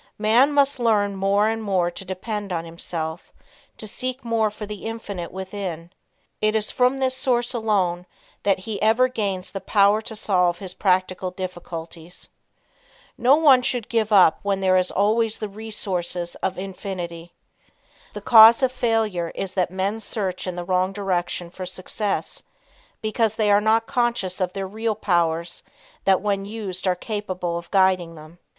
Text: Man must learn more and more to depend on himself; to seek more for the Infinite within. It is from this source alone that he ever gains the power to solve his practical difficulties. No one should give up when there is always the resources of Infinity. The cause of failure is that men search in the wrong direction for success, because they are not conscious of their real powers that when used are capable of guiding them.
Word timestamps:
Man 0.17 0.51
must 0.51 0.79
learn 0.79 1.15
more 1.15 1.47
and 1.47 1.61
more 1.61 1.91
to 1.91 2.03
depend 2.03 2.51
on 2.51 2.65
himself; 2.65 3.31
to 3.77 3.87
seek 3.87 4.25
more 4.25 4.49
for 4.49 4.65
the 4.65 4.87
Infinite 4.87 5.31
within. 5.31 5.91
It 6.41 6.55
is 6.55 6.71
from 6.71 6.97
this 6.97 7.15
source 7.15 7.53
alone 7.53 8.07
that 8.41 8.57
he 8.57 8.81
ever 8.81 9.07
gains 9.07 9.51
the 9.51 9.61
power 9.61 10.01
to 10.01 10.15
solve 10.15 10.57
his 10.57 10.73
practical 10.73 11.29
difficulties. 11.29 12.29
No 13.15 13.35
one 13.35 13.61
should 13.61 13.87
give 13.89 14.11
up 14.11 14.39
when 14.41 14.59
there 14.59 14.75
is 14.75 14.89
always 14.89 15.37
the 15.37 15.47
resources 15.47 16.33
of 16.37 16.57
Infinity. 16.57 17.35
The 18.13 18.21
cause 18.21 18.63
of 18.63 18.71
failure 18.71 19.31
is 19.35 19.53
that 19.53 19.69
men 19.69 19.99
search 19.99 20.47
in 20.47 20.55
the 20.55 20.65
wrong 20.65 20.93
direction 20.93 21.51
for 21.51 21.67
success, 21.67 22.41
because 23.03 23.35
they 23.35 23.51
are 23.51 23.61
not 23.61 23.85
conscious 23.85 24.41
of 24.41 24.53
their 24.53 24.65
real 24.67 24.95
powers 24.95 25.61
that 26.05 26.21
when 26.21 26.43
used 26.43 26.87
are 26.87 26.95
capable 26.95 27.55
of 27.55 27.69
guiding 27.69 28.15
them. 28.15 28.39